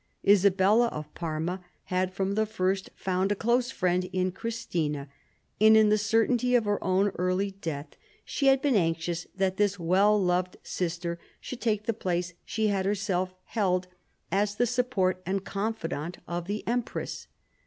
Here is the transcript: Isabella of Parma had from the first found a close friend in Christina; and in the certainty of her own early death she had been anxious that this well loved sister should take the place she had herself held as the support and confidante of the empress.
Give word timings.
Isabella 0.27 0.87
of 0.87 1.13
Parma 1.13 1.63
had 1.83 2.11
from 2.11 2.31
the 2.33 2.47
first 2.47 2.89
found 2.95 3.31
a 3.31 3.35
close 3.35 3.69
friend 3.69 4.09
in 4.11 4.31
Christina; 4.31 5.07
and 5.59 5.77
in 5.77 5.89
the 5.89 5.95
certainty 5.99 6.55
of 6.55 6.65
her 6.65 6.83
own 6.83 7.09
early 7.19 7.51
death 7.51 7.95
she 8.25 8.47
had 8.47 8.63
been 8.63 8.75
anxious 8.75 9.27
that 9.35 9.57
this 9.57 9.77
well 9.77 10.19
loved 10.19 10.57
sister 10.63 11.19
should 11.39 11.61
take 11.61 11.83
the 11.85 11.93
place 11.93 12.33
she 12.45 12.69
had 12.69 12.83
herself 12.83 13.35
held 13.43 13.87
as 14.31 14.55
the 14.55 14.65
support 14.65 15.21
and 15.23 15.45
confidante 15.45 16.17
of 16.27 16.47
the 16.47 16.65
empress. 16.67 17.27